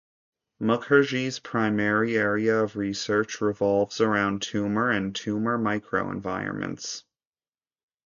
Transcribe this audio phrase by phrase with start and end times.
[0.59, 7.03] Mukherjee’s primary area of research revolves around tumor and tumor microenvironments.